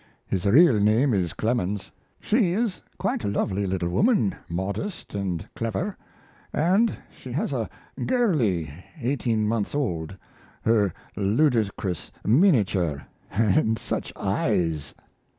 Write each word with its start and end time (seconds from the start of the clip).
His 0.25 0.47
real 0.47 0.79
name 0.79 1.13
is 1.13 1.33
Clemens. 1.33 1.91
She 2.19 2.53
is 2.53 2.79
a 2.79 2.97
quite 2.97 3.23
lovely 3.23 3.67
little 3.67 3.89
woman, 3.89 4.33
modest 4.49 5.13
and 5.13 5.47
clever, 5.55 5.95
and 6.51 6.97
she 7.15 7.31
has 7.33 7.53
a 7.53 7.69
girlie 8.07 8.73
eighteen 8.99 9.47
months 9.47 9.75
old, 9.75 10.17
her 10.63 10.91
ludicrous 11.15 12.11
miniature 12.25 13.05
and 13.31 13.77
such 13.77 14.11
eyes! 14.15 14.95